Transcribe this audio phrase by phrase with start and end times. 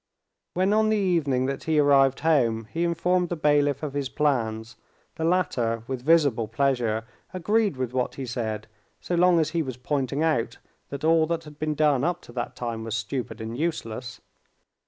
[0.55, 4.75] When on the evening that he arrived home he informed the bailiff of his plans,
[5.13, 7.03] the latter with visible pleasure
[7.35, 8.65] agreed with what he said
[8.99, 10.57] so long as he was pointing out
[10.89, 14.21] that all that had been done up to that time was stupid and useless.